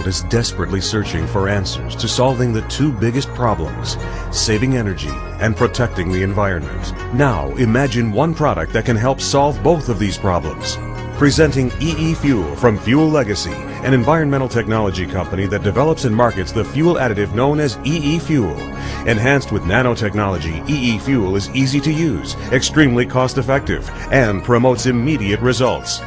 world 0.00 0.08
is 0.08 0.22
desperately 0.30 0.80
searching 0.80 1.26
for 1.26 1.46
answers 1.46 1.94
to 1.94 2.08
solving 2.08 2.54
the 2.54 2.66
two 2.68 2.90
biggest 2.90 3.28
problems, 3.34 3.98
saving 4.30 4.76
energy 4.76 5.10
and 5.40 5.54
protecting 5.54 6.10
the 6.10 6.22
environment. 6.22 6.94
Now 7.12 7.50
imagine 7.56 8.10
one 8.10 8.34
product 8.34 8.72
that 8.72 8.86
can 8.86 8.96
help 8.96 9.20
solve 9.20 9.62
both 9.62 9.90
of 9.90 9.98
these 9.98 10.16
problems. 10.16 10.78
Presenting 11.18 11.70
EE 11.82 12.14
Fuel 12.14 12.56
from 12.56 12.78
Fuel 12.78 13.10
Legacy, 13.10 13.52
an 13.84 13.92
environmental 13.92 14.48
technology 14.48 15.06
company 15.06 15.46
that 15.48 15.62
develops 15.62 16.06
and 16.06 16.16
markets 16.16 16.50
the 16.50 16.64
fuel 16.64 16.94
additive 16.94 17.34
known 17.34 17.60
as 17.60 17.76
EE 17.84 18.20
Fuel. 18.20 18.58
Enhanced 19.06 19.52
with 19.52 19.64
nanotechnology, 19.64 20.66
EE 20.66 20.98
Fuel 21.00 21.36
is 21.36 21.50
easy 21.50 21.80
to 21.80 21.92
use, 21.92 22.36
extremely 22.52 23.04
cost 23.04 23.36
effective, 23.36 23.86
and 24.10 24.42
promotes 24.42 24.86
immediate 24.86 25.40
results. 25.40 25.98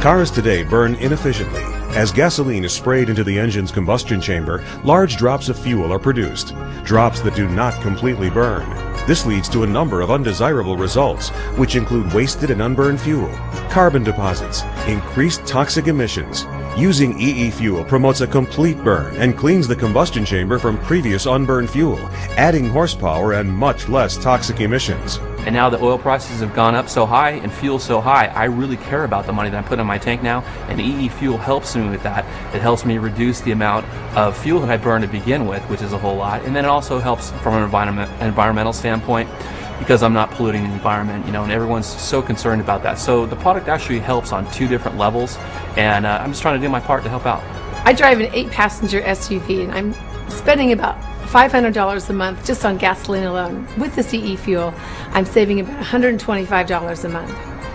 Cars 0.00 0.32
today 0.32 0.64
burn 0.64 0.96
inefficiently. 0.96 1.75
As 1.94 2.12
gasoline 2.12 2.64
is 2.64 2.72
sprayed 2.72 3.08
into 3.08 3.24
the 3.24 3.38
engine's 3.38 3.72
combustion 3.72 4.20
chamber, 4.20 4.64
large 4.84 5.16
drops 5.16 5.48
of 5.48 5.58
fuel 5.58 5.92
are 5.92 5.98
produced, 5.98 6.54
drops 6.84 7.20
that 7.20 7.34
do 7.34 7.48
not 7.48 7.80
completely 7.80 8.28
burn. 8.28 8.68
This 9.06 9.24
leads 9.24 9.48
to 9.50 9.62
a 9.62 9.66
number 9.66 10.00
of 10.00 10.10
undesirable 10.10 10.76
results, 10.76 11.30
which 11.56 11.76
include 11.76 12.12
wasted 12.12 12.50
and 12.50 12.60
unburned 12.60 13.00
fuel, 13.00 13.30
carbon 13.70 14.04
deposits, 14.04 14.62
increased 14.86 15.46
toxic 15.46 15.86
emissions. 15.86 16.44
Using 16.76 17.18
EE 17.18 17.50
fuel 17.50 17.84
promotes 17.84 18.20
a 18.20 18.26
complete 18.26 18.82
burn 18.84 19.16
and 19.16 19.38
cleans 19.38 19.66
the 19.66 19.76
combustion 19.76 20.24
chamber 20.24 20.58
from 20.58 20.78
previous 20.80 21.24
unburned 21.24 21.70
fuel, 21.70 21.98
adding 22.36 22.68
horsepower 22.68 23.34
and 23.34 23.50
much 23.50 23.88
less 23.88 24.16
toxic 24.18 24.60
emissions. 24.60 25.18
And 25.46 25.54
now 25.54 25.70
the 25.70 25.80
oil 25.80 25.96
prices 25.96 26.40
have 26.40 26.54
gone 26.54 26.74
up 26.74 26.88
so 26.88 27.06
high 27.06 27.30
and 27.30 27.52
fuel 27.52 27.78
so 27.78 28.00
high, 28.00 28.26
I 28.26 28.44
really 28.44 28.76
care 28.76 29.04
about 29.04 29.26
the 29.26 29.32
money 29.32 29.48
that 29.48 29.64
I 29.64 29.66
put 29.66 29.78
in 29.78 29.86
my 29.86 29.96
tank 29.96 30.22
now, 30.22 30.42
and 30.68 30.80
EE 30.80 31.08
Fuel 31.08 31.38
helps 31.38 31.76
me 31.76 31.88
with 31.88 32.02
that. 32.02 32.24
It 32.54 32.60
helps 32.60 32.84
me 32.84 32.98
reduce 32.98 33.40
the 33.40 33.52
amount 33.52 33.86
of 34.16 34.36
fuel 34.36 34.60
that 34.60 34.70
I 34.70 34.76
burn 34.76 35.02
to 35.02 35.08
begin 35.08 35.46
with, 35.46 35.62
which 35.70 35.82
is 35.82 35.92
a 35.92 35.98
whole 35.98 36.16
lot, 36.16 36.42
and 36.44 36.54
then 36.54 36.64
it 36.64 36.68
also 36.68 36.98
helps 36.98 37.30
from 37.42 37.54
an 37.54 37.62
environment, 37.62 38.10
environmental 38.20 38.72
standpoint 38.72 39.30
because 39.78 40.02
I'm 40.02 40.14
not 40.14 40.30
polluting 40.32 40.64
the 40.64 40.72
environment, 40.72 41.26
you 41.26 41.32
know, 41.32 41.44
and 41.44 41.52
everyone's 41.52 41.86
so 41.86 42.22
concerned 42.22 42.60
about 42.60 42.82
that. 42.82 42.98
So 42.98 43.26
the 43.26 43.36
product 43.36 43.68
actually 43.68 44.00
helps 44.00 44.32
on 44.32 44.50
two 44.50 44.66
different 44.66 44.98
levels, 44.98 45.36
and 45.76 46.06
uh, 46.06 46.18
I'm 46.20 46.30
just 46.30 46.42
trying 46.42 46.58
to 46.58 46.66
do 46.66 46.70
my 46.70 46.80
part 46.80 47.04
to 47.04 47.08
help 47.08 47.26
out. 47.26 47.42
I 47.86 47.92
drive 47.92 48.18
an 48.18 48.34
eight 48.34 48.50
passenger 48.50 49.00
SUV 49.02 49.62
and 49.62 49.72
I'm 49.72 49.94
spending 50.28 50.72
about 50.72 50.96
$500 51.36 52.08
a 52.08 52.12
month 52.14 52.46
just 52.46 52.64
on 52.64 52.78
gasoline 52.78 53.24
alone. 53.24 53.68
With 53.76 53.94
the 53.94 54.16
EE 54.16 54.36
fuel, 54.36 54.72
I'm 55.10 55.26
saving 55.26 55.60
about 55.60 55.84
$125 55.84 57.04
a 57.04 57.08
month. 57.10 57.30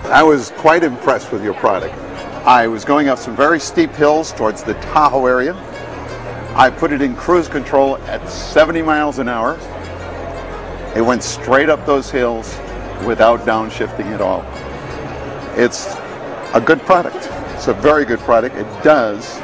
I 0.06 0.24
was 0.24 0.50
quite 0.58 0.84
impressed 0.84 1.32
with 1.32 1.44
your 1.44 1.54
product. 1.54 1.94
I 2.44 2.66
was 2.66 2.84
going 2.84 3.08
up 3.08 3.20
some 3.20 3.36
very 3.36 3.60
steep 3.60 3.92
hills 3.92 4.32
towards 4.32 4.64
the 4.64 4.74
Tahoe 4.74 5.28
area. 5.28 5.54
I 6.56 6.72
put 6.72 6.92
it 6.92 7.04
in 7.04 7.16
cruise 7.16 7.48
control 7.48 7.98
at 8.08 8.28
70 8.28 8.82
miles 8.82 9.20
an 9.20 9.30
hour. 9.30 9.60
It 10.96 11.04
went 11.04 11.22
straight 11.22 11.70
up 11.70 11.86
those 11.86 12.10
hills 12.10 12.58
without 13.06 13.42
downshifting 13.42 14.08
at 14.08 14.22
all. 14.22 14.42
It's 15.56 15.86
a 16.56 16.64
good 16.66 16.82
product. 16.82 17.30
It's 17.54 17.68
a 17.68 17.76
very 17.76 18.06
good 18.06 18.20
product. 18.22 18.56
It 18.56 18.84
does 18.84 19.38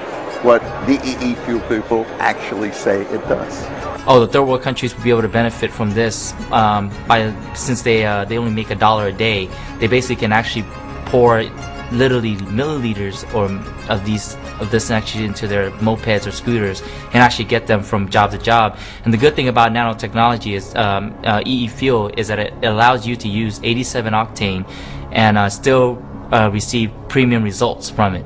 what 0.43 0.63
the 0.87 0.99
EE 1.05 1.35
fuel 1.45 1.61
people 1.69 2.03
actually 2.17 2.71
say 2.71 3.03
it 3.03 3.21
does. 3.29 3.86
Oh, 4.09 4.21
the 4.21 4.27
third 4.27 4.43
world 4.43 4.61
countries 4.61 4.95
will 4.95 5.03
be 5.03 5.09
able 5.09 5.23
to 5.23 5.27
benefit 5.27 5.69
from 5.69 5.91
this 5.91 6.33
um, 6.51 6.89
by 7.09 7.35
since 7.53 7.81
they 7.81 8.05
uh, 8.05 8.23
they 8.23 8.37
only 8.37 8.53
make 8.53 8.69
a 8.69 8.75
dollar 8.75 9.07
a 9.07 9.11
day. 9.11 9.49
They 9.79 9.87
basically 9.87 10.15
can 10.15 10.31
actually 10.31 10.63
pour 11.07 11.43
literally 11.91 12.37
milliliters 12.37 13.23
or 13.35 13.45
of 13.91 14.05
these 14.05 14.35
of 14.61 14.71
this 14.71 14.91
actually 14.91 15.25
into 15.25 15.45
their 15.45 15.71
mopeds 15.71 16.25
or 16.25 16.31
scooters 16.31 16.81
and 17.07 17.15
actually 17.15 17.45
get 17.45 17.67
them 17.67 17.83
from 17.83 18.09
job 18.09 18.31
to 18.31 18.37
job. 18.37 18.77
And 19.03 19.13
the 19.13 19.17
good 19.17 19.35
thing 19.35 19.49
about 19.49 19.73
nanotechnology 19.73 20.53
is 20.53 20.73
um, 20.75 21.13
uh, 21.25 21.41
EE 21.45 21.67
Fuel 21.67 22.09
is 22.15 22.29
that 22.29 22.39
it 22.39 22.53
allows 22.63 23.05
you 23.05 23.17
to 23.17 23.27
use 23.27 23.59
87 23.61 24.13
octane 24.13 24.65
and 25.11 25.37
uh, 25.37 25.49
still 25.49 26.01
uh, 26.31 26.49
receive 26.51 26.91
premium 27.09 27.43
results 27.43 27.89
from 27.89 28.15
it. 28.15 28.25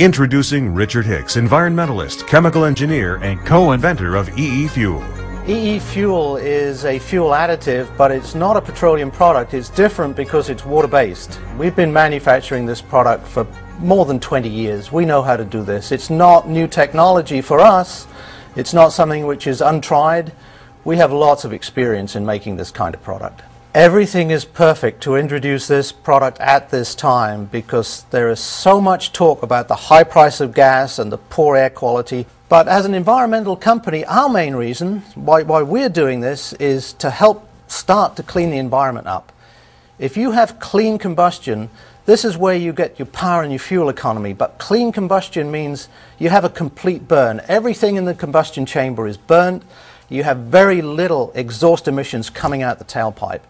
Introducing 0.00 0.74
Richard 0.74 1.04
Hicks, 1.04 1.36
environmentalist, 1.36 2.26
chemical 2.26 2.64
engineer, 2.64 3.16
and 3.16 3.38
co-inventor 3.44 4.16
of 4.16 4.36
EE 4.38 4.66
Fuel. 4.68 5.19
EE 5.46 5.78
fuel 5.78 6.36
is 6.36 6.84
a 6.84 6.98
fuel 6.98 7.30
additive, 7.30 7.88
but 7.96 8.12
it's 8.12 8.34
not 8.34 8.58
a 8.58 8.60
petroleum 8.60 9.10
product. 9.10 9.54
It's 9.54 9.70
different 9.70 10.14
because 10.14 10.50
it's 10.50 10.66
water-based. 10.66 11.40
We've 11.56 11.74
been 11.74 11.92
manufacturing 11.92 12.66
this 12.66 12.82
product 12.82 13.26
for 13.26 13.46
more 13.78 14.04
than 14.04 14.20
20 14.20 14.50
years. 14.50 14.92
We 14.92 15.06
know 15.06 15.22
how 15.22 15.36
to 15.36 15.44
do 15.44 15.62
this. 15.62 15.92
It's 15.92 16.10
not 16.10 16.46
new 16.46 16.68
technology 16.68 17.40
for 17.40 17.58
us. 17.58 18.06
It's 18.54 18.74
not 18.74 18.90
something 18.90 19.26
which 19.26 19.46
is 19.46 19.62
untried. 19.62 20.32
We 20.84 20.98
have 20.98 21.10
lots 21.10 21.44
of 21.44 21.54
experience 21.54 22.16
in 22.16 22.26
making 22.26 22.56
this 22.56 22.70
kind 22.70 22.94
of 22.94 23.02
product. 23.02 23.42
Everything 23.74 24.30
is 24.30 24.44
perfect 24.44 25.02
to 25.04 25.16
introduce 25.16 25.66
this 25.66 25.90
product 25.90 26.38
at 26.40 26.68
this 26.70 26.94
time 26.94 27.46
because 27.46 28.04
there 28.10 28.28
is 28.28 28.40
so 28.40 28.78
much 28.80 29.12
talk 29.12 29.42
about 29.42 29.68
the 29.68 29.74
high 29.74 30.04
price 30.04 30.40
of 30.40 30.52
gas 30.52 30.98
and 30.98 31.10
the 31.10 31.18
poor 31.18 31.56
air 31.56 31.70
quality. 31.70 32.26
But 32.50 32.66
as 32.66 32.84
an 32.84 32.94
environmental 32.94 33.54
company, 33.54 34.04
our 34.06 34.28
main 34.28 34.56
reason 34.56 35.02
why, 35.14 35.44
why 35.44 35.62
we're 35.62 35.88
doing 35.88 36.18
this 36.18 36.52
is 36.54 36.94
to 36.94 37.08
help 37.08 37.48
start 37.68 38.16
to 38.16 38.24
clean 38.24 38.50
the 38.50 38.58
environment 38.58 39.06
up. 39.06 39.30
If 40.00 40.16
you 40.16 40.32
have 40.32 40.58
clean 40.58 40.98
combustion, 40.98 41.70
this 42.06 42.24
is 42.24 42.36
where 42.36 42.56
you 42.56 42.72
get 42.72 42.98
your 42.98 43.06
power 43.06 43.44
and 43.44 43.52
your 43.52 43.60
fuel 43.60 43.88
economy. 43.88 44.32
But 44.32 44.58
clean 44.58 44.90
combustion 44.90 45.52
means 45.52 45.88
you 46.18 46.28
have 46.30 46.44
a 46.44 46.48
complete 46.48 47.06
burn. 47.06 47.40
Everything 47.46 47.94
in 47.94 48.04
the 48.04 48.14
combustion 48.14 48.66
chamber 48.66 49.06
is 49.06 49.16
burnt. 49.16 49.62
You 50.08 50.24
have 50.24 50.38
very 50.38 50.82
little 50.82 51.30
exhaust 51.36 51.86
emissions 51.86 52.30
coming 52.30 52.64
out 52.64 52.80
the 52.80 52.84
tailpipe. 52.84 53.42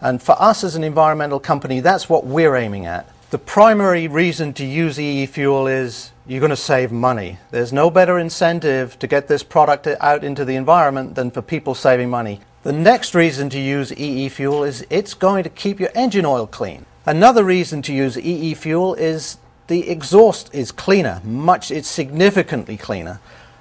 And 0.00 0.20
for 0.20 0.34
us 0.42 0.64
as 0.64 0.74
an 0.74 0.82
environmental 0.82 1.38
company, 1.38 1.78
that's 1.78 2.08
what 2.08 2.26
we're 2.26 2.56
aiming 2.56 2.86
at. 2.86 3.08
The 3.30 3.38
primary 3.38 4.08
reason 4.08 4.54
to 4.54 4.64
use 4.64 4.98
EE 4.98 5.26
fuel 5.26 5.66
is 5.66 6.12
you're 6.26 6.40
going 6.40 6.48
to 6.48 6.56
save 6.56 6.90
money. 6.90 7.36
There's 7.50 7.74
no 7.74 7.90
better 7.90 8.18
incentive 8.18 8.98
to 9.00 9.06
get 9.06 9.28
this 9.28 9.42
product 9.42 9.86
out 9.86 10.24
into 10.24 10.46
the 10.46 10.56
environment 10.56 11.14
than 11.14 11.30
for 11.30 11.42
people 11.42 11.74
saving 11.74 12.08
money. 12.08 12.40
The 12.62 12.72
next 12.72 13.14
reason 13.14 13.50
to 13.50 13.60
use 13.60 13.92
EE 13.92 14.30
fuel 14.30 14.64
is 14.64 14.86
it's 14.88 15.12
going 15.12 15.44
to 15.44 15.50
keep 15.50 15.78
your 15.78 15.90
engine 15.94 16.24
oil 16.24 16.46
clean. 16.46 16.86
Another 17.04 17.44
reason 17.44 17.82
to 17.82 17.92
use 17.92 18.16
EE 18.16 18.54
fuel 18.54 18.94
is 18.94 19.36
the 19.66 19.90
exhaust 19.90 20.48
is 20.54 20.72
cleaner, 20.72 21.20
much 21.22 21.70
it's 21.70 21.86
significantly 21.86 22.78
cleaner. 22.78 23.20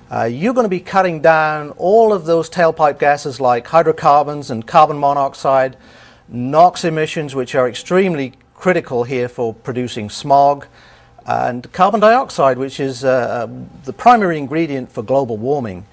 Uh, 0.09 0.23
you're 0.23 0.53
going 0.53 0.63
to 0.63 0.69
be 0.69 0.79
cutting 0.79 1.21
down 1.21 1.71
all 1.71 2.13
of 2.13 2.23
those 2.23 2.49
tailpipe 2.49 2.99
gases 2.99 3.41
like 3.41 3.67
hydrocarbons 3.67 4.49
and 4.49 4.65
carbon 4.65 4.97
monoxide, 4.97 5.75
NOx 6.29 6.85
emissions, 6.85 7.35
which 7.35 7.53
are 7.53 7.67
extremely 7.67 8.31
critical 8.57 9.03
here 9.03 9.29
for 9.29 9.53
producing 9.53 10.09
smog, 10.09 10.65
and 11.25 11.71
carbon 11.71 11.99
dioxide, 11.99 12.57
which 12.57 12.79
is 12.79 13.05
uh, 13.05 13.09
uh, 13.47 13.47
the 13.85 13.93
primary 13.93 14.37
ingredient 14.37 14.91
for 14.91 15.03
global 15.03 15.37
warming. 15.37 15.85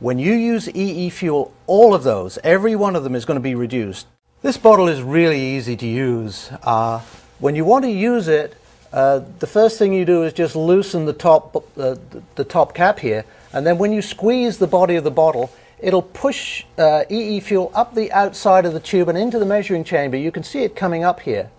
When 0.00 0.18
you 0.18 0.34
use 0.34 0.68
EE 0.68 1.10
fuel, 1.10 1.52
all 1.66 1.94
of 1.94 2.02
those, 2.02 2.38
every 2.44 2.76
one 2.76 2.94
of 2.94 3.04
them 3.04 3.14
is 3.14 3.24
going 3.24 3.36
to 3.38 3.42
be 3.42 3.54
reduced. 3.54 4.06
This 4.42 4.58
bottle 4.58 4.88
is 4.88 5.00
really 5.00 5.40
easy 5.40 5.76
to 5.76 5.86
use. 5.86 6.50
Uh, 6.62 7.00
when 7.38 7.56
you 7.56 7.64
want 7.64 7.84
to 7.84 7.90
use 7.90 8.28
it, 8.28 8.56
uh, 8.92 9.22
the 9.38 9.46
first 9.46 9.78
thing 9.78 9.92
you 9.92 10.04
do 10.04 10.24
is 10.24 10.32
just 10.32 10.54
loosen 10.54 11.06
the 11.06 11.12
top, 11.12 11.56
uh, 11.78 11.96
the 12.34 12.44
top 12.44 12.74
cap 12.74 12.98
here, 12.98 13.24
and 13.52 13.66
then 13.66 13.78
when 13.78 13.92
you 13.92 14.02
squeeze 14.02 14.58
the 14.58 14.66
body 14.66 14.96
of 14.96 15.04
the 15.04 15.10
bottle, 15.10 15.50
it'll 15.78 16.02
push 16.02 16.64
uh, 16.78 17.04
EE 17.08 17.40
fuel 17.40 17.70
up 17.74 17.94
the 17.94 18.12
outside 18.12 18.66
of 18.66 18.72
the 18.72 18.80
tube 18.80 19.08
and 19.08 19.16
into 19.16 19.38
the 19.38 19.46
measuring 19.46 19.84
chamber. 19.84 20.16
You 20.16 20.30
can 20.30 20.42
see 20.42 20.64
it 20.64 20.76
coming 20.76 21.04
up 21.04 21.20
here. 21.20 21.50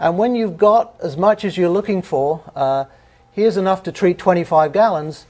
And 0.00 0.16
when 0.16 0.34
you've 0.34 0.56
got 0.56 0.94
as 1.00 1.18
much 1.18 1.44
as 1.44 1.58
you're 1.58 1.68
looking 1.68 2.00
for, 2.00 2.42
uh, 2.56 2.86
here's 3.32 3.58
enough 3.58 3.82
to 3.82 3.92
treat 3.92 4.18
25 4.18 4.72
gallons, 4.72 5.26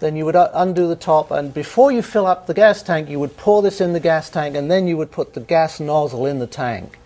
then 0.00 0.16
you 0.16 0.24
would 0.24 0.34
undo 0.34 0.88
the 0.88 0.96
top 0.96 1.30
and 1.30 1.54
before 1.54 1.92
you 1.92 2.02
fill 2.02 2.26
up 2.26 2.48
the 2.48 2.54
gas 2.54 2.82
tank, 2.82 3.08
you 3.08 3.20
would 3.20 3.36
pour 3.36 3.62
this 3.62 3.80
in 3.80 3.92
the 3.92 4.00
gas 4.00 4.28
tank 4.28 4.56
and 4.56 4.68
then 4.68 4.88
you 4.88 4.96
would 4.96 5.12
put 5.12 5.34
the 5.34 5.40
gas 5.40 5.78
nozzle 5.78 6.26
in 6.26 6.40
the 6.40 6.46
tank. 6.48 6.98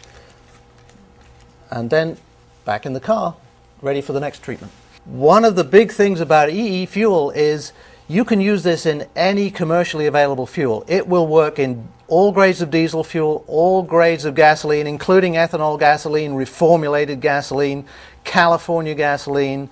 And 1.70 1.90
then 1.90 2.16
back 2.64 2.86
in 2.86 2.94
the 2.94 3.00
car, 3.00 3.36
ready 3.82 4.00
for 4.00 4.14
the 4.14 4.20
next 4.20 4.42
treatment. 4.42 4.72
One 5.04 5.44
of 5.44 5.54
the 5.54 5.64
big 5.64 5.92
things 5.92 6.22
about 6.22 6.48
EE 6.48 6.86
fuel 6.86 7.30
is 7.32 7.72
you 8.08 8.24
can 8.24 8.40
use 8.40 8.62
this 8.62 8.86
in 8.86 9.06
any 9.14 9.50
commercially 9.50 10.06
available 10.06 10.46
fuel. 10.46 10.82
It 10.88 11.06
will 11.06 11.26
work 11.26 11.58
in 11.58 11.86
all 12.08 12.30
grades 12.32 12.62
of 12.62 12.70
diesel 12.70 13.02
fuel, 13.02 13.44
all 13.46 13.82
grades 13.82 14.24
of 14.24 14.34
gasoline, 14.34 14.86
including 14.86 15.34
ethanol 15.34 15.78
gasoline, 15.78 16.32
reformulated 16.32 17.20
gasoline, 17.20 17.84
California 18.24 18.94
gasoline, 18.94 19.68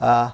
uh, 0.00 0.30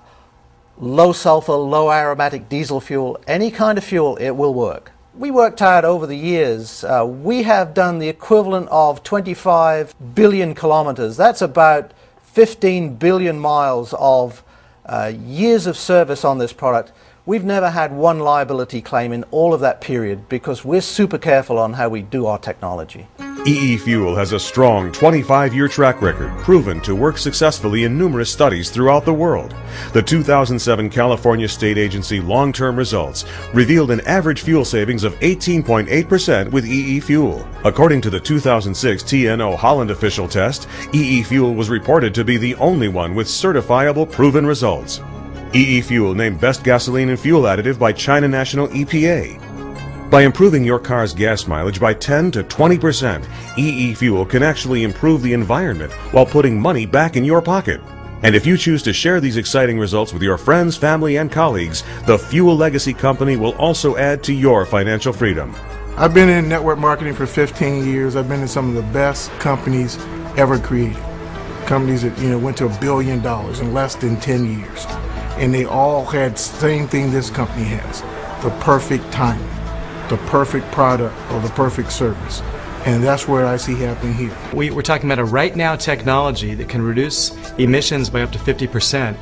low 0.79 1.13
sulfur, 1.13 1.53
low 1.53 1.91
aromatic 1.91 2.49
diesel 2.49 2.81
fuel, 2.81 3.19
any 3.27 3.51
kind 3.51 3.79
of 3.79 3.85
fuel, 3.85 4.17
it 4.17 4.31
will 4.31 4.55
work. 4.55 4.91
We 5.17 5.31
worked 5.31 5.61
hard 5.61 5.85
over 5.85 6.07
the 6.07 6.17
years, 6.17 6.83
uh, 6.83 7.07
we 7.07 7.45
have 7.45 7.73
done 7.73 8.01
the 8.01 8.09
equivalent 8.09 8.69
of 8.71 9.05
25 9.05 9.95
billion 10.15 10.55
kilometers. 10.55 11.17
That's 11.17 11.41
about 11.41 11.93
15 12.25 12.97
billion 12.97 13.39
miles 13.39 13.95
of 13.97 14.43
uh, 14.87 15.13
years 15.25 15.67
of 15.69 15.77
service 15.77 16.25
on 16.25 16.39
this 16.39 16.53
product 16.53 16.91
We've 17.27 17.45
never 17.45 17.71
had 17.71 17.91
one 17.91 18.19
liability 18.19 18.83
claim 18.83 19.11
in 19.11 19.25
all 19.31 19.55
of 19.55 19.61
that 19.61 19.81
period 19.81 20.29
because 20.29 20.63
we're 20.63 20.83
super 20.83 21.17
careful 21.17 21.59
on 21.59 21.73
how 21.73 21.89
we 21.89 22.03
do 22.03 22.27
our 22.27 22.39
technology. 22.39 23.07
EE 23.47 23.79
Fuel 23.79 24.15
has 24.15 24.33
a 24.33 24.39
strong 24.39 24.93
25 24.93 25.55
year 25.55 25.67
track 25.67 26.03
record 26.03 26.31
proven 26.41 26.83
to 26.83 26.95
work 26.95 27.17
successfully 27.17 27.85
in 27.85 27.97
numerous 27.97 28.31
studies 28.31 28.69
throughout 28.69 29.07
the 29.07 29.15
world. 29.15 29.55
The 29.95 30.03
2007 30.03 30.91
California 30.91 31.49
State 31.49 31.79
Agency 31.79 32.21
long 32.21 32.53
term 32.53 32.77
results 32.77 33.25
revealed 33.55 33.91
an 33.91 34.03
average 34.03 34.43
fuel 34.43 34.67
savings 34.67 35.03
of 35.03 35.15
18.8% 35.21 36.51
with 36.51 36.67
EE 36.67 37.01
Fuel. 37.01 37.49
According 37.65 38.03
to 38.03 38.11
the 38.11 38.21
2006 38.21 39.03
TNO 39.03 39.57
Holland 39.57 39.91
official 39.91 40.29
test, 40.29 40.69
EE 40.93 41.23
Fuel 41.23 41.55
was 41.55 41.71
reported 41.71 42.15
to 42.15 42.25
be 42.25 42.37
the 42.37 42.55
only 42.57 42.89
one 42.89 43.15
with 43.15 43.29
certifiable 43.29 44.11
proven 44.11 44.45
results. 44.45 45.01
EE 45.57 45.83
Fuel 45.83 46.17
named 46.17 46.41
Best 46.41 46.65
Gasoline 46.65 47.11
and 47.11 47.21
Fuel 47.21 47.43
Additive 47.43 47.79
by 47.79 47.93
China 47.93 48.27
National 48.27 48.67
EPA. 48.69 50.11
By 50.11 50.23
improving 50.23 50.65
your 50.65 50.81
car's 50.81 51.15
gas 51.15 51.47
mileage 51.47 51.79
by 51.79 51.95
10 51.95 52.33
to 52.33 52.43
20%, 52.43 53.25
EE 53.57 53.95
Fuel 53.95 54.27
can 54.27 54.43
actually 54.43 54.83
improve 54.83 55.23
the 55.23 55.33
environment 55.33 55.93
while 56.11 56.27
putting 56.27 56.61
money 56.61 56.87
back 56.87 57.17
in 57.17 57.25
your 57.25 57.41
pocket. 57.41 57.81
And 58.25 58.35
if 58.35 58.45
you 58.45 58.57
choose 58.57 58.83
to 58.83 58.93
share 58.93 59.21
these 59.21 59.37
exciting 59.37 59.79
results 59.79 60.13
with 60.13 60.23
your 60.23 60.39
friends, 60.39 60.77
family, 60.77 61.19
and 61.19 61.31
colleagues, 61.31 61.85
the 62.05 62.19
Fuel 62.19 62.57
Legacy 62.57 62.93
Company 62.93 63.37
will 63.37 63.55
also 63.55 63.97
add 63.97 64.25
to 64.25 64.33
your 64.33 64.67
financial 64.67 65.13
freedom. 65.13 65.55
I've 65.97 66.15
been 66.15 66.31
in 66.31 66.49
network 66.49 66.81
marketing 66.81 67.15
for 67.15 67.27
15 67.27 67.87
years. 67.87 68.17
I've 68.17 68.29
been 68.29 68.41
in 68.41 68.49
some 68.49 68.71
of 68.71 68.75
the 68.75 68.93
best 68.93 69.31
companies 69.39 69.99
ever 70.37 70.59
created. 70.59 71.01
Companies 71.67 72.03
that 72.03 72.19
you 72.19 72.31
know 72.31 72.41
went 72.41 72.57
to 72.57 72.67
a 72.67 72.81
billion 72.81 73.23
dollars 73.23 73.61
in 73.61 73.73
less 73.73 73.95
than 73.95 74.17
10 74.17 74.61
years 74.61 74.85
and 75.37 75.53
they 75.53 75.65
all 75.65 76.05
had 76.05 76.35
the 76.35 76.39
same 76.39 76.87
thing 76.89 77.11
this 77.11 77.31
company 77.31 77.65
has 77.65 78.03
the 78.43 78.51
perfect 78.61 79.11
timing, 79.11 79.49
the 80.11 80.19
perfect 80.27 80.71
product, 80.71 81.15
or 81.33 81.41
the 81.41 81.49
perfect 81.51 81.91
service. 81.91 82.43
And 82.85 83.03
that's 83.03 83.27
where 83.27 83.47
I 83.47 83.57
see 83.57 83.75
happening 83.77 84.13
here. 84.13 84.37
We, 84.53 84.71
are 84.71 84.83
talking 84.83 85.11
about 85.11 85.19
a 85.19 85.25
right 85.25 85.57
now 85.57 85.75
technology 85.75 86.55
that 86.55 86.69
can 86.69 86.83
reduce 86.83 87.31
emissions 87.55 88.11
by 88.11 88.21
up 88.21 88.31
to 88.33 88.39
50% 88.39 89.17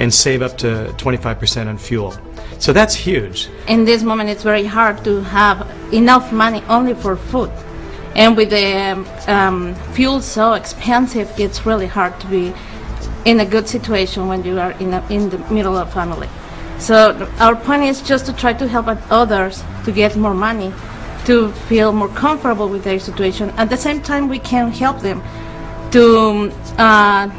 and 0.00 0.12
save 0.12 0.42
up 0.42 0.58
to 0.58 0.92
25% 0.96 1.68
on 1.68 1.78
fuel. 1.78 2.12
So 2.58 2.72
that's 2.72 2.94
huge. 2.94 3.48
In 3.68 3.84
this 3.84 4.02
moment, 4.02 4.30
it's 4.30 4.42
very 4.42 4.64
hard 4.64 5.04
to 5.04 5.22
have 5.22 5.70
enough 5.92 6.32
money 6.32 6.64
only 6.68 6.94
for 6.94 7.16
food. 7.16 7.52
And 8.16 8.36
with 8.36 8.50
the 8.50 8.74
um, 8.74 9.06
um, 9.28 9.74
fuel 9.92 10.20
so 10.20 10.54
expensive, 10.54 11.32
it's 11.38 11.64
really 11.64 11.86
hard 11.86 12.18
to 12.20 12.26
be 12.26 12.52
in 13.24 13.40
a 13.40 13.46
good 13.46 13.68
situation 13.68 14.28
when 14.28 14.44
you 14.44 14.58
are 14.58 14.72
in, 14.72 14.94
a, 14.94 15.06
in 15.08 15.30
the 15.30 15.38
middle 15.50 15.76
of 15.76 15.92
family. 15.92 16.28
So 16.78 17.28
our 17.38 17.56
point 17.56 17.84
is 17.84 18.02
just 18.02 18.26
to 18.26 18.32
try 18.32 18.52
to 18.52 18.68
help 18.68 18.86
others 19.10 19.62
to 19.84 19.92
get 19.92 20.16
more 20.16 20.34
money, 20.34 20.72
to 21.24 21.50
feel 21.68 21.92
more 21.92 22.08
comfortable 22.08 22.68
with 22.68 22.84
their 22.84 22.98
situation. 22.98 23.50
At 23.56 23.70
the 23.70 23.76
same 23.76 24.02
time, 24.02 24.28
we 24.28 24.38
can 24.38 24.70
help 24.70 25.00
them 25.00 25.22
to 25.92 26.52
uh, 26.78 27.30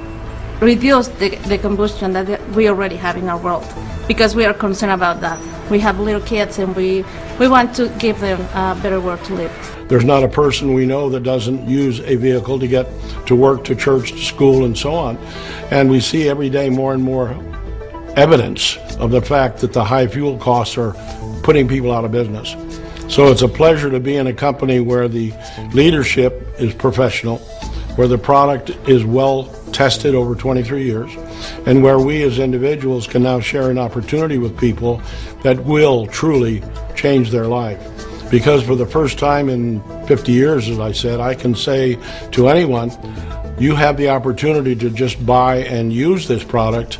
reduce 0.61 1.09
the, 1.09 1.35
the 1.47 1.57
combustion 1.57 2.13
that 2.13 2.41
we 2.51 2.69
already 2.69 2.95
have 2.95 3.17
in 3.17 3.27
our 3.27 3.37
world 3.37 3.65
because 4.07 4.35
we 4.35 4.45
are 4.45 4.53
concerned 4.53 4.93
about 4.93 5.21
that. 5.21 5.39
We 5.69 5.79
have 5.79 5.99
little 5.99 6.21
kids 6.21 6.59
and 6.59 6.75
we, 6.75 7.03
we 7.39 7.47
want 7.47 7.75
to 7.75 7.89
give 7.99 8.19
them 8.19 8.39
a 8.53 8.79
better 8.81 9.01
world 9.01 9.23
to 9.25 9.35
live. 9.35 9.74
There's 9.87 10.05
not 10.05 10.23
a 10.23 10.27
person 10.27 10.73
we 10.73 10.85
know 10.85 11.09
that 11.09 11.21
doesn't 11.21 11.67
use 11.67 11.99
a 11.99 12.15
vehicle 12.15 12.59
to 12.59 12.67
get 12.67 12.87
to 13.27 13.35
work, 13.35 13.63
to 13.65 13.75
church, 13.75 14.11
to 14.11 14.17
school, 14.17 14.65
and 14.65 14.75
so 14.77 14.93
on. 14.93 15.17
And 15.69 15.89
we 15.89 15.99
see 15.99 16.27
every 16.27 16.49
day 16.49 16.69
more 16.69 16.93
and 16.93 17.03
more 17.03 17.29
evidence 18.15 18.77
of 18.97 19.11
the 19.11 19.21
fact 19.21 19.59
that 19.59 19.73
the 19.73 19.83
high 19.83 20.07
fuel 20.07 20.37
costs 20.37 20.77
are 20.77 20.93
putting 21.43 21.67
people 21.67 21.91
out 21.91 22.03
of 22.05 22.11
business. 22.11 22.55
So 23.13 23.27
it's 23.27 23.43
a 23.43 23.47
pleasure 23.47 23.91
to 23.91 23.99
be 23.99 24.15
in 24.15 24.25
a 24.25 24.33
company 24.33 24.79
where 24.79 25.07
the 25.07 25.31
leadership 25.73 26.41
is 26.57 26.73
professional, 26.73 27.37
where 27.97 28.07
the 28.07 28.17
product 28.17 28.71
is 28.89 29.05
well 29.05 29.45
tested 29.71 30.15
over 30.15 30.33
23 30.33 30.83
years, 30.83 31.11
and 31.67 31.83
where 31.83 31.99
we 31.99 32.23
as 32.23 32.39
individuals 32.39 33.05
can 33.05 33.21
now 33.21 33.39
share 33.39 33.69
an 33.69 33.77
opportunity 33.77 34.39
with 34.39 34.57
people 34.57 35.01
that 35.43 35.63
will 35.65 36.07
truly 36.07 36.63
change 36.95 37.29
their 37.29 37.45
life. 37.45 37.79
Because 38.29 38.63
for 38.63 38.75
the 38.75 38.85
first 38.85 39.19
time 39.19 39.49
in 39.49 39.81
50 40.07 40.31
years, 40.31 40.67
as 40.67 40.79
I 40.79 40.91
said, 40.91 41.19
I 41.19 41.35
can 41.35 41.55
say 41.55 41.97
to 42.31 42.49
anyone, 42.49 42.91
you 43.59 43.75
have 43.75 43.97
the 43.97 44.09
opportunity 44.09 44.75
to 44.75 44.89
just 44.89 45.23
buy 45.25 45.57
and 45.57 45.93
use 45.93 46.27
this 46.27 46.43
product, 46.43 46.99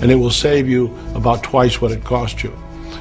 and 0.00 0.10
it 0.10 0.14
will 0.14 0.30
save 0.30 0.68
you 0.68 0.96
about 1.14 1.42
twice 1.42 1.80
what 1.80 1.90
it 1.90 2.04
cost 2.04 2.42
you. 2.42 2.56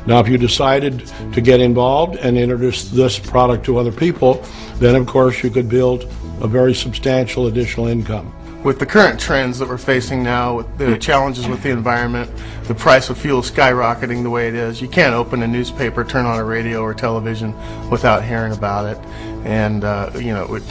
Now, 0.06 0.19
if 0.19 0.27
you 0.27 0.38
decided 0.38 1.12
to 1.33 1.42
get 1.42 1.62
involved 1.62 2.16
and 2.18 2.38
introduce 2.38 2.89
this 2.89 3.19
product 3.19 3.66
to 3.66 3.77
other 3.77 3.92
people, 3.92 4.44
then 4.75 4.95
of 4.95 5.07
course 5.07 5.44
you 5.44 5.50
could 5.50 5.69
build 5.69 6.04
a 6.42 6.48
very 6.48 6.74
substantial 6.74 7.48
additional 7.48 7.88
income 7.88 8.33
with 8.63 8.77
the 8.77 8.85
current 8.85 9.19
trends 9.19 9.57
that 9.59 9.69
we're 9.69 9.77
facing 9.77 10.21
now, 10.21 10.57
with 10.57 10.77
the 10.77 10.97
challenges 10.97 11.47
with 11.47 11.63
the 11.63 11.69
environment, 11.69 12.29
the 12.63 12.75
price 12.75 13.09
of 13.09 13.17
fuel 13.17 13.41
skyrocketing 13.41 14.21
the 14.21 14.29
way 14.29 14.47
it 14.47 14.53
is, 14.53 14.81
you 14.81 14.88
can't 14.88 15.13
open 15.13 15.44
a 15.44 15.47
newspaper, 15.47 16.03
turn 16.03 16.25
on 16.25 16.38
a 16.38 16.44
radio 16.44 16.81
or 16.81 16.94
television 16.94 17.53
without 17.89 18.23
hearing 18.23 18.51
about 18.51 18.85
it. 18.85 18.97
And, 19.45 19.83
uh, 19.83 20.11
you 20.15 20.33
know, 20.33 20.56
it, 20.56 20.63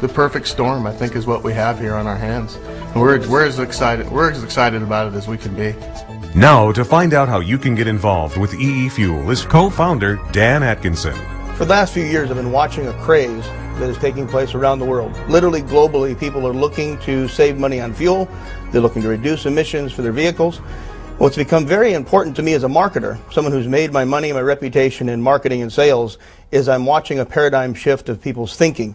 the 0.00 0.08
perfect 0.08 0.48
storm, 0.48 0.86
I 0.86 0.92
think, 0.92 1.14
is 1.14 1.26
what 1.26 1.44
we 1.44 1.52
have 1.52 1.78
here 1.78 1.94
on 1.94 2.06
our 2.06 2.16
hands. 2.16 2.56
And 2.56 3.00
we're, 3.00 3.26
we're, 3.28 3.46
as 3.46 3.58
excited, 3.58 4.10
we're 4.10 4.30
as 4.30 4.42
excited 4.42 4.82
about 4.82 5.12
it 5.12 5.16
as 5.16 5.28
we 5.28 5.38
can 5.38 5.54
be. 5.54 5.74
Now, 6.34 6.72
to 6.72 6.84
find 6.84 7.14
out 7.14 7.28
how 7.28 7.40
you 7.40 7.58
can 7.58 7.74
get 7.74 7.86
involved 7.86 8.36
with 8.36 8.54
EE 8.54 8.88
Fuel 8.90 9.30
is 9.30 9.44
co-founder 9.44 10.20
Dan 10.32 10.62
Atkinson. 10.62 11.14
For 11.54 11.64
the 11.64 11.70
last 11.70 11.94
few 11.94 12.04
years, 12.04 12.30
I've 12.30 12.36
been 12.36 12.52
watching 12.52 12.88
a 12.88 12.92
craze 12.94 13.44
that 13.80 13.88
is 13.88 13.98
taking 13.98 14.28
place 14.28 14.54
around 14.54 14.78
the 14.78 14.84
world. 14.84 15.10
Literally, 15.28 15.62
globally, 15.62 16.18
people 16.18 16.46
are 16.46 16.52
looking 16.52 16.98
to 16.98 17.26
save 17.28 17.58
money 17.58 17.80
on 17.80 17.94
fuel. 17.94 18.28
They're 18.70 18.82
looking 18.82 19.00
to 19.02 19.08
reduce 19.08 19.46
emissions 19.46 19.90
for 19.90 20.02
their 20.02 20.12
vehicles. 20.12 20.58
What's 21.16 21.36
become 21.36 21.66
very 21.66 21.94
important 21.94 22.36
to 22.36 22.42
me 22.42 22.52
as 22.52 22.62
a 22.62 22.68
marketer, 22.68 23.18
someone 23.32 23.52
who's 23.52 23.66
made 23.66 23.90
my 23.92 24.04
money, 24.04 24.28
and 24.28 24.36
my 24.36 24.42
reputation 24.42 25.08
in 25.08 25.20
marketing 25.20 25.62
and 25.62 25.72
sales, 25.72 26.18
is 26.50 26.68
I'm 26.68 26.84
watching 26.84 27.18
a 27.18 27.24
paradigm 27.24 27.72
shift 27.72 28.10
of 28.10 28.20
people's 28.22 28.54
thinking. 28.54 28.94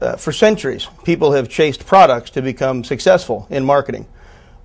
Uh, 0.00 0.16
for 0.16 0.32
centuries, 0.32 0.88
people 1.04 1.32
have 1.32 1.48
chased 1.48 1.86
products 1.86 2.30
to 2.30 2.42
become 2.42 2.82
successful 2.82 3.46
in 3.48 3.64
marketing. 3.64 4.06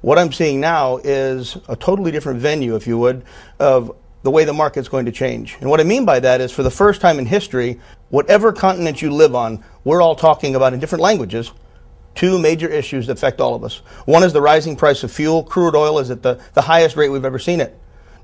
What 0.02 0.18
I'm 0.18 0.32
seeing 0.32 0.60
now 0.60 0.98
is 0.98 1.56
a 1.70 1.76
totally 1.76 2.10
different 2.10 2.40
venue, 2.40 2.76
if 2.76 2.88
you 2.88 2.98
would, 2.98 3.24
of 3.60 3.96
the 4.24 4.32
way 4.32 4.46
the 4.46 4.54
market's 4.54 4.90
going 4.90 5.06
to 5.06 5.12
change. 5.12 5.58
And 5.60 5.70
what 5.70 5.80
I 5.80 5.84
mean 5.84 6.06
by 6.06 6.20
that 6.20 6.42
is 6.42 6.52
for 6.52 6.64
the 6.64 6.72
first 6.72 7.02
time 7.02 7.20
in 7.20 7.26
history, 7.26 7.80
whatever 8.10 8.54
continent 8.54 9.02
you 9.02 9.12
live 9.12 9.36
on, 9.36 9.64
we're 9.84 10.02
all 10.02 10.16
talking 10.16 10.56
about 10.56 10.74
in 10.74 10.80
different 10.80 11.02
languages 11.02 11.52
two 12.16 12.38
major 12.40 12.68
issues 12.68 13.08
that 13.08 13.14
affect 13.14 13.40
all 13.40 13.56
of 13.56 13.64
us. 13.64 13.78
One 14.06 14.24
is 14.24 14.34
the 14.34 14.42
rising 14.42 14.76
price 14.76 15.04
of 15.04 15.12
fuel. 15.12 15.44
Crude 15.44 15.76
oil 15.76 16.00
is 16.00 16.12
at 16.12 16.22
the, 16.22 16.42
the 16.54 16.62
highest 16.62 16.96
rate 16.96 17.10
we've 17.10 17.26
ever 17.26 17.40
seen 17.40 17.62
it. 17.62 17.78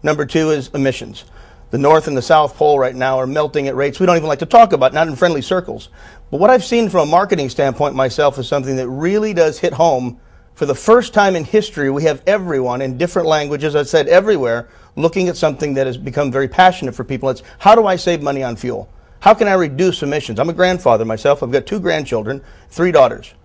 Number 0.04 0.26
two 0.26 0.52
is 0.52 0.70
emissions. 0.74 1.26
The 1.70 1.78
North 1.78 2.08
and 2.08 2.16
the 2.16 2.22
South 2.22 2.56
Pole 2.56 2.80
right 2.80 2.96
now 2.96 3.18
are 3.18 3.28
melting 3.28 3.68
at 3.68 3.76
rates 3.76 4.00
we 4.00 4.06
don't 4.06 4.16
even 4.16 4.30
like 4.30 4.40
to 4.40 4.46
talk 4.46 4.72
about, 4.72 4.94
not 4.94 5.08
in 5.08 5.16
friendly 5.16 5.42
circles. 5.42 5.90
But 6.32 6.40
what 6.40 6.50
I've 6.50 6.64
seen 6.64 6.90
from 6.90 7.08
a 7.08 7.12
marketing 7.12 7.50
standpoint 7.50 7.96
myself 7.96 8.38
is 8.40 8.48
something 8.48 8.78
that 8.78 8.88
really 8.88 9.34
does 9.34 9.60
hit 9.60 9.74
home. 9.74 10.20
For 10.58 10.66
the 10.66 10.74
first 10.74 11.14
time 11.14 11.36
in 11.36 11.44
history, 11.44 11.92
we 11.92 12.02
have 12.06 12.24
everyone 12.26 12.82
in 12.82 12.98
different 12.98 13.28
languages, 13.28 13.76
I 13.76 13.84
said 13.84 14.08
everywhere, 14.08 14.68
looking 14.96 15.30
at 15.30 15.38
something 15.38 15.76
that 15.76 15.86
has 15.86 15.98
become 15.98 16.32
very 16.32 16.48
passionate 16.48 16.96
for 16.96 17.04
people. 17.04 17.30
It's 17.30 17.44
how 17.60 17.76
do 17.76 17.86
I 17.86 17.96
save 17.96 18.24
money 18.24 18.42
on 18.42 18.56
fuel? 18.56 18.90
How 19.20 19.36
can 19.36 19.48
I 19.48 19.54
reduce 19.54 20.02
emissions? 20.02 20.40
I'm 20.40 20.50
a 20.50 20.54
grandfather 20.54 21.06
myself. 21.06 21.44
I've 21.44 21.52
got 21.52 21.68
two 21.68 21.80
grandchildren, 21.80 22.44
three 22.72 22.92
daughters. 22.92 23.36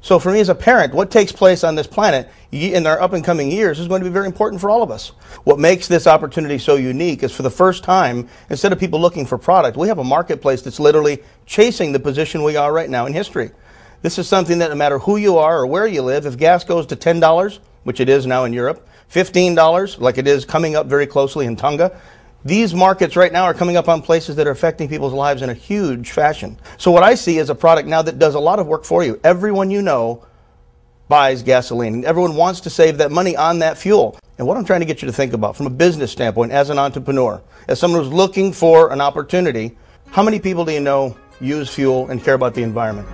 So 0.00 0.18
for 0.18 0.32
me 0.32 0.40
as 0.40 0.48
a 0.48 0.56
parent, 0.56 0.92
what 0.92 1.08
takes 1.08 1.30
place 1.30 1.62
on 1.62 1.76
this 1.76 1.86
planet 1.86 2.28
in 2.50 2.84
our 2.84 3.00
up 3.00 3.12
and 3.12 3.24
coming 3.24 3.48
years 3.48 3.78
is 3.78 3.86
going 3.86 4.02
to 4.02 4.08
be 4.08 4.12
very 4.12 4.26
important 4.26 4.60
for 4.60 4.68
all 4.68 4.82
of 4.82 4.90
us. 4.90 5.10
What 5.44 5.60
makes 5.60 5.86
this 5.86 6.08
opportunity 6.08 6.58
so 6.58 6.74
unique 6.74 7.22
is 7.22 7.30
for 7.30 7.44
the 7.44 7.50
first 7.50 7.84
time, 7.84 8.28
instead 8.50 8.72
of 8.72 8.80
people 8.80 9.00
looking 9.00 9.24
for 9.24 9.38
product, 9.38 9.76
we 9.76 9.86
have 9.86 9.98
a 9.98 10.04
marketplace 10.04 10.62
that's 10.62 10.80
literally 10.80 11.22
chasing 11.46 11.92
the 11.92 12.00
position 12.00 12.42
we 12.42 12.56
are 12.56 12.72
right 12.72 12.90
now 12.90 13.06
in 13.06 13.12
history. 13.12 13.52
This 14.06 14.18
is 14.18 14.28
something 14.28 14.58
that 14.58 14.70
no 14.70 14.76
matter 14.76 15.00
who 15.00 15.16
you 15.16 15.38
are 15.38 15.58
or 15.58 15.66
where 15.66 15.84
you 15.84 16.00
live, 16.00 16.26
if 16.26 16.36
gas 16.36 16.62
goes 16.62 16.86
to 16.86 16.94
$10, 16.94 17.58
which 17.82 17.98
it 17.98 18.08
is 18.08 18.24
now 18.24 18.44
in 18.44 18.52
Europe, 18.52 18.88
$15, 19.10 19.98
like 19.98 20.16
it 20.16 20.28
is 20.28 20.44
coming 20.44 20.76
up 20.76 20.86
very 20.86 21.08
closely 21.08 21.44
in 21.44 21.56
Tonga. 21.56 22.00
These 22.44 22.72
markets 22.72 23.16
right 23.16 23.32
now 23.32 23.42
are 23.42 23.52
coming 23.52 23.76
up 23.76 23.88
on 23.88 24.02
places 24.02 24.36
that 24.36 24.46
are 24.46 24.52
affecting 24.52 24.88
people's 24.88 25.12
lives 25.12 25.42
in 25.42 25.50
a 25.50 25.54
huge 25.54 26.12
fashion. 26.12 26.56
So 26.78 26.92
what 26.92 27.02
I 27.02 27.16
see 27.16 27.38
is 27.38 27.50
a 27.50 27.54
product 27.56 27.88
now 27.88 28.00
that 28.02 28.16
does 28.16 28.36
a 28.36 28.38
lot 28.38 28.60
of 28.60 28.68
work 28.68 28.84
for 28.84 29.02
you. 29.02 29.18
Everyone 29.24 29.72
you 29.72 29.82
know 29.82 30.24
buys 31.08 31.42
gasoline. 31.42 31.94
And 31.94 32.04
everyone 32.04 32.36
wants 32.36 32.60
to 32.60 32.70
save 32.70 32.98
that 32.98 33.10
money 33.10 33.34
on 33.36 33.58
that 33.58 33.76
fuel. 33.76 34.16
And 34.38 34.46
what 34.46 34.56
I'm 34.56 34.64
trying 34.64 34.82
to 34.82 34.86
get 34.86 35.02
you 35.02 35.06
to 35.06 35.12
think 35.12 35.32
about 35.32 35.56
from 35.56 35.66
a 35.66 35.70
business 35.70 36.12
standpoint, 36.12 36.52
as 36.52 36.70
an 36.70 36.78
entrepreneur, 36.78 37.42
as 37.66 37.80
someone 37.80 38.04
who's 38.04 38.12
looking 38.12 38.52
for 38.52 38.92
an 38.92 39.00
opportunity, 39.00 39.76
how 40.12 40.22
many 40.22 40.38
people 40.38 40.64
do 40.64 40.70
you 40.70 40.78
know 40.78 41.16
use 41.40 41.68
fuel 41.68 42.08
and 42.08 42.22
care 42.22 42.34
about 42.34 42.54
the 42.54 42.62
environment? 42.62 43.08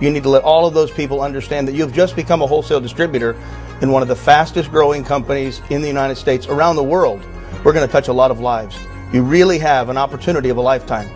You 0.00 0.10
need 0.10 0.22
to 0.22 0.28
let 0.28 0.42
all 0.42 0.66
of 0.66 0.74
those 0.74 0.90
people 0.90 1.20
understand 1.20 1.66
that 1.66 1.74
you've 1.74 1.92
just 1.92 2.14
become 2.14 2.42
a 2.42 2.46
wholesale 2.46 2.80
distributor 2.80 3.36
in 3.80 3.90
one 3.90 4.02
of 4.02 4.08
the 4.08 4.16
fastest 4.16 4.70
growing 4.70 5.04
companies 5.04 5.60
in 5.70 5.80
the 5.80 5.88
United 5.88 6.16
States, 6.16 6.46
around 6.46 6.76
the 6.76 6.84
world. 6.84 7.24
we're 7.64 7.72
going 7.72 7.86
to 7.86 7.92
touch 7.92 8.08
a 8.08 8.12
lot 8.12 8.30
of 8.30 8.40
lives. 8.40 8.78
You 9.12 9.22
really 9.22 9.58
have 9.58 9.88
an 9.88 9.96
opportunity 9.96 10.48
of 10.48 10.56
a 10.56 10.60
lifetime. 10.60 11.08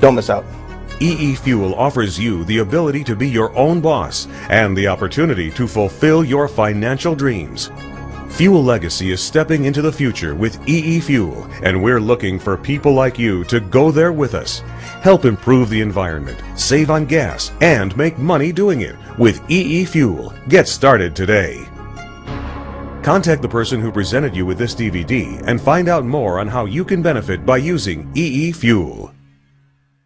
Don't 0.00 0.14
miss 0.14 0.28
out. 0.28 0.44
EE 1.00 1.36
Fuel 1.36 1.74
offers 1.76 2.18
you 2.18 2.44
the 2.44 2.58
ability 2.58 3.04
to 3.04 3.14
be 3.14 3.28
your 3.28 3.56
own 3.56 3.80
boss 3.80 4.26
and 4.50 4.76
the 4.76 4.88
opportunity 4.88 5.50
to 5.52 5.68
fulfill 5.68 6.24
your 6.24 6.48
financial 6.48 7.14
dreams. 7.14 7.70
Fuel 8.38 8.62
Legacy 8.62 9.10
is 9.10 9.20
stepping 9.20 9.64
into 9.64 9.82
the 9.82 9.90
future 9.90 10.32
with 10.36 10.60
EE 10.68 11.00
Fuel, 11.00 11.44
and 11.64 11.82
we're 11.82 12.00
looking 12.00 12.38
for 12.38 12.56
people 12.56 12.92
like 12.92 13.18
you 13.18 13.42
to 13.46 13.58
go 13.58 13.90
there 13.90 14.12
with 14.12 14.36
us. 14.36 14.60
Help 15.02 15.24
improve 15.24 15.68
the 15.68 15.80
environment, 15.80 16.40
save 16.54 16.88
on 16.88 17.04
gas, 17.04 17.50
and 17.62 17.96
make 17.96 18.16
money 18.16 18.52
doing 18.52 18.82
it 18.82 18.94
with 19.18 19.42
EE 19.50 19.84
Fuel. 19.86 20.32
Get 20.48 20.68
started 20.68 21.16
today. 21.16 21.66
Contact 23.02 23.42
the 23.42 23.48
person 23.48 23.80
who 23.80 23.90
presented 23.90 24.36
you 24.36 24.46
with 24.46 24.56
this 24.56 24.72
DVD 24.72 25.42
and 25.48 25.60
find 25.60 25.88
out 25.88 26.04
more 26.04 26.38
on 26.38 26.46
how 26.46 26.64
you 26.66 26.84
can 26.84 27.02
benefit 27.02 27.44
by 27.44 27.56
using 27.56 28.08
EE 28.14 28.52
Fuel. 28.52 29.12